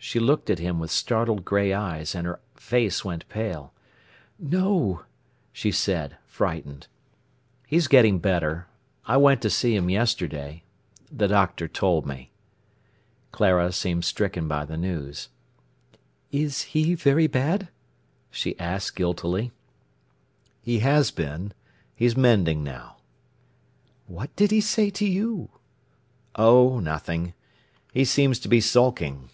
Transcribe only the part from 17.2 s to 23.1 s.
bad?" she asked guiltily. "He has been. He's mending now."